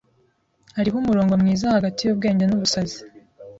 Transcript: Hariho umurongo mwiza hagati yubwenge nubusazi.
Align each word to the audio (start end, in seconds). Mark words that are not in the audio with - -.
Hariho 0.77 0.95
umurongo 0.99 1.33
mwiza 1.41 1.75
hagati 1.75 2.01
yubwenge 2.03 2.43
nubusazi. 2.45 2.99